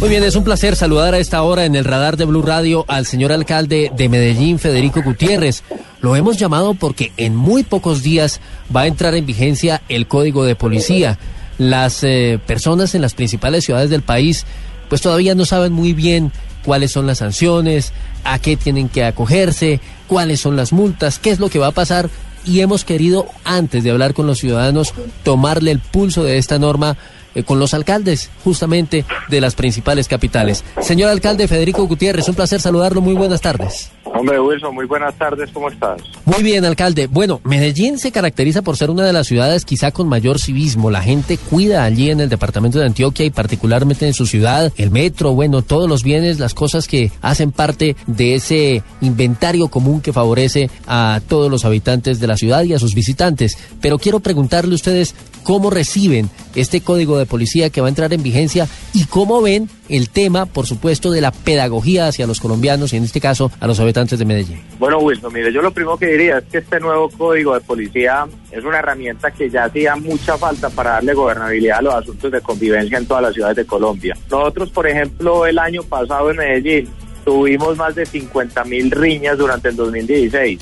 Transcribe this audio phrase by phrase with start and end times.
[0.00, 2.84] Muy bien, es un placer saludar a esta hora en el radar de Blue Radio
[2.86, 5.64] al señor alcalde de Medellín, Federico Gutiérrez.
[6.00, 8.40] Lo hemos llamado porque en muy pocos días
[8.74, 11.18] va a entrar en vigencia el código de policía.
[11.58, 14.46] Las eh, personas en las principales ciudades del país
[14.88, 16.30] pues todavía no saben muy bien
[16.64, 17.92] cuáles son las sanciones,
[18.22, 21.72] a qué tienen que acogerse, cuáles son las multas, qué es lo que va a
[21.72, 22.08] pasar
[22.44, 24.94] y hemos querido, antes de hablar con los ciudadanos,
[25.24, 26.96] tomarle el pulso de esta norma
[27.38, 30.64] eh, con los alcaldes justamente de las principales capitales.
[30.80, 33.00] Señor alcalde Federico Gutiérrez, un placer saludarlo.
[33.00, 33.90] Muy buenas tardes.
[34.14, 36.00] Hombre, Wilson, muy buenas tardes, ¿cómo estás?
[36.24, 37.06] Muy bien, alcalde.
[37.06, 40.90] Bueno, Medellín se caracteriza por ser una de las ciudades quizá con mayor civismo.
[40.90, 44.90] La gente cuida allí en el departamento de Antioquia y particularmente en su ciudad, el
[44.90, 50.12] metro, bueno, todos los bienes, las cosas que hacen parte de ese inventario común que
[50.12, 53.56] favorece a todos los habitantes de la ciudad y a sus visitantes.
[53.80, 58.12] Pero quiero preguntarle a ustedes cómo reciben este código de policía que va a entrar
[58.12, 62.92] en vigencia y cómo ven el tema, por supuesto, de la pedagogía hacia los colombianos
[62.92, 64.60] y en este caso a los habitantes de Medellín.
[64.78, 68.26] Bueno, Wilson, mire, yo lo primero que diría es que este nuevo código de policía
[68.50, 72.40] es una herramienta que ya hacía mucha falta para darle gobernabilidad a los asuntos de
[72.40, 74.16] convivencia en todas las ciudades de Colombia.
[74.30, 76.88] Nosotros, por ejemplo, el año pasado en Medellín
[77.24, 80.58] tuvimos más de 50 mil riñas durante el 2016.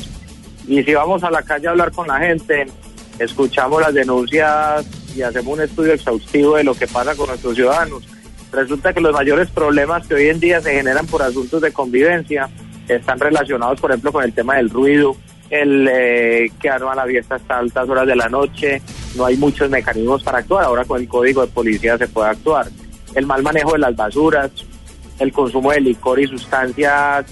[0.69, 2.67] Y si vamos a la calle a hablar con la gente,
[3.19, 8.03] escuchamos las denuncias y hacemos un estudio exhaustivo de lo que pasa con nuestros ciudadanos.
[8.53, 12.49] Resulta que los mayores problemas que hoy en día se generan por asuntos de convivencia
[12.89, 15.17] están relacionados, por ejemplo, con el tema del ruido,
[15.51, 18.81] el eh, que arma la fiesta hasta altas horas de la noche,
[19.17, 22.69] no hay muchos mecanismos para actuar, ahora con el código de policía se puede actuar.
[23.15, 24.51] El mal manejo de las basuras,
[25.19, 27.27] el consumo de licor y sustancias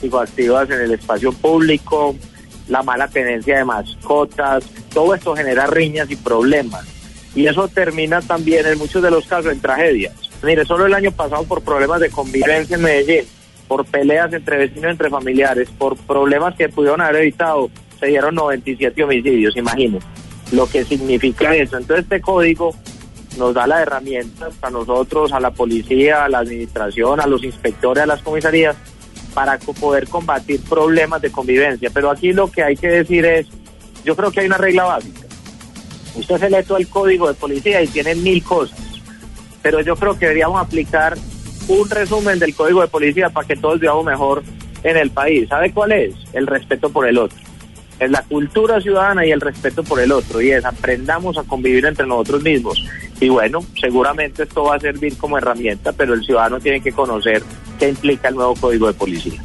[0.00, 2.14] psicoactivas en el espacio público,
[2.68, 6.86] la mala tenencia de mascotas, todo esto genera riñas y problemas.
[7.34, 10.14] Y eso termina también en muchos de los casos en tragedias.
[10.42, 13.24] Mire, solo el año pasado por problemas de convivencia en Medellín,
[13.68, 19.04] por peleas entre vecinos, entre familiares, por problemas que pudieron haber evitado, se dieron 97
[19.04, 20.06] homicidios, imagínense
[20.52, 21.76] lo que significa eso.
[21.76, 22.74] Entonces este código
[23.38, 28.02] nos da la herramienta a nosotros, a la policía, a la administración, a los inspectores,
[28.02, 28.76] a las comisarías,
[29.34, 31.90] para poder combatir problemas de convivencia.
[31.92, 33.46] Pero aquí lo que hay que decir es,
[34.04, 35.20] yo creo que hay una regla básica.
[36.16, 38.78] Usted se lee todo el código de policía y tiene mil cosas,
[39.62, 41.16] pero yo creo que deberíamos aplicar
[41.68, 44.42] un resumen del código de policía para que todos vivamos mejor
[44.82, 45.48] en el país.
[45.48, 46.14] ¿Sabe cuál es?
[46.32, 47.38] El respeto por el otro.
[47.98, 50.40] Es la cultura ciudadana y el respeto por el otro.
[50.40, 52.82] Y es aprendamos a convivir entre nosotros mismos.
[53.20, 57.42] Y bueno, seguramente esto va a servir como herramienta, pero el ciudadano tiene que conocer
[57.78, 59.40] qué implica el nuevo código de policía.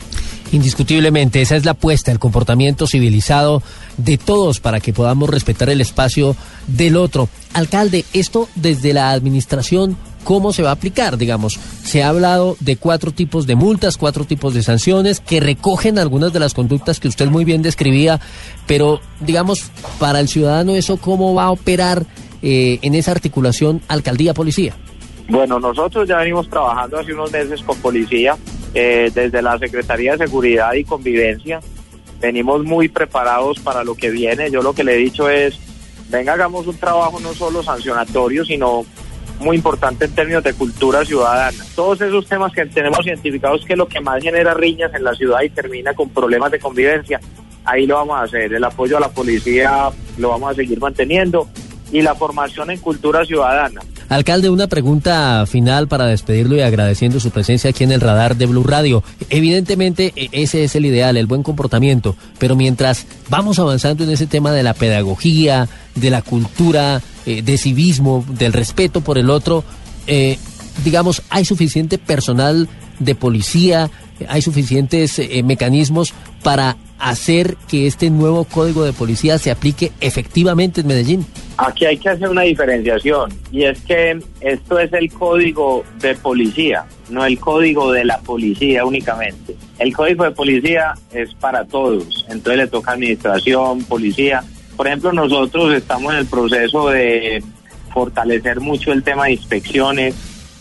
[0.52, 3.64] Indiscutiblemente, esa es la apuesta, el comportamiento civilizado
[3.98, 6.36] de todos para que podamos respetar el espacio
[6.68, 7.30] del otro.
[7.54, 11.18] Alcalde, esto desde la administración, ¿cómo se va a aplicar?
[11.18, 15.98] Digamos, se ha hablado de cuatro tipos de multas, cuatro tipos de sanciones que recogen
[15.98, 18.22] algunas de las conductas que usted muy bien describía,
[18.68, 22.06] pero digamos, para el ciudadano eso, ¿cómo va a operar
[22.42, 24.76] eh, en esa articulación alcaldía-policía?
[25.28, 28.38] Bueno, nosotros ya venimos trabajando hace unos meses con policía
[28.76, 31.62] eh, desde la Secretaría de Seguridad y Convivencia.
[32.20, 34.52] Venimos muy preparados para lo que viene.
[34.52, 35.58] Yo lo que le he dicho es,
[36.10, 38.86] venga, hagamos un trabajo no solo sancionatorio, sino
[39.40, 41.64] muy importante en términos de cultura ciudadana.
[41.76, 45.14] Todos esos temas que tenemos identificados que es lo que más genera riñas en la
[45.14, 47.20] ciudad y termina con problemas de convivencia,
[47.64, 48.54] ahí lo vamos a hacer.
[48.54, 51.48] El apoyo a la policía lo vamos a seguir manteniendo
[51.92, 53.82] y la formación en cultura ciudadana.
[54.10, 58.46] Alcalde, una pregunta final para despedirlo y agradeciendo su presencia aquí en el radar de
[58.46, 59.04] Blue Radio.
[59.30, 64.28] Evidentemente, e, ese es el ideal, el buen comportamiento, pero mientras vamos avanzando en ese
[64.28, 69.64] tema de la pedagogía, de la cultura, eh, de civismo, del respeto por el otro,
[70.06, 70.38] eh,
[70.84, 73.90] digamos, hay suficiente personal de policía,
[74.30, 76.14] hay suficientes eh, mecanismos
[76.44, 81.26] para hacer que este nuevo código de policía se aplique efectivamente en Medellín?
[81.58, 86.86] Aquí hay que hacer una diferenciación y es que esto es el código de policía,
[87.10, 89.56] no el código de la policía únicamente.
[89.80, 94.44] El código de policía es para todos, entonces le toca administración, policía.
[94.76, 97.42] Por ejemplo, nosotros estamos en el proceso de
[97.94, 100.14] fortalecer mucho el tema de inspecciones,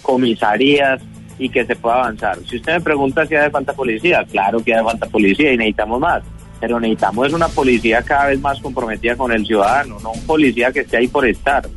[0.03, 1.03] comisarías,
[1.39, 2.39] y que se pueda avanzar.
[2.49, 6.01] Si usted me pregunta si hace falta policía, claro que hace falta policía y necesitamos
[6.01, 6.23] más,
[6.67, 10.81] pero necesitamos una policía cada vez más comprometida con el ciudadano, no un policía que
[10.81, 11.69] esté ahí por estar.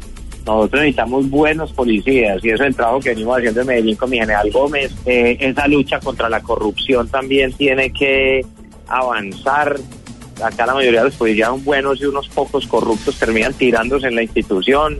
[0.45, 4.09] Nosotros necesitamos buenos policías y eso es el trabajo que venimos haciendo en Medellín con
[4.09, 4.95] mi general Gómez.
[5.05, 8.45] Eh, esa lucha contra la corrupción también tiene que
[8.87, 9.75] avanzar.
[10.41, 14.15] Acá la mayoría de los policías son buenos y unos pocos corruptos terminan tirándose en
[14.15, 14.99] la institución.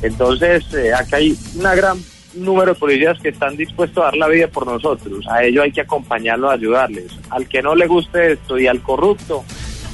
[0.00, 1.98] Entonces, eh, acá hay una gran
[2.36, 5.26] número de policías que están dispuestos a dar la vida por nosotros.
[5.28, 7.06] A ellos hay que acompañarlos, ayudarles.
[7.30, 9.44] Al que no le guste esto y al corrupto,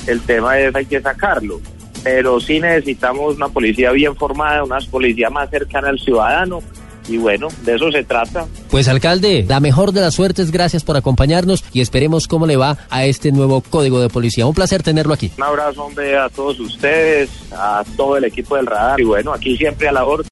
[0.06, 1.60] el tema es hay que sacarlo.
[2.02, 6.60] Pero sí necesitamos una policía bien formada, una policía más cercana al ciudadano.
[7.08, 8.46] Y bueno, de eso se trata.
[8.70, 12.78] Pues alcalde, la mejor de las suertes, gracias por acompañarnos y esperemos cómo le va
[12.90, 14.46] a este nuevo código de policía.
[14.46, 15.32] Un placer tenerlo aquí.
[15.36, 19.56] Un abrazo, hombre, a todos ustedes, a todo el equipo del radar y bueno, aquí
[19.56, 20.28] siempre a la orden.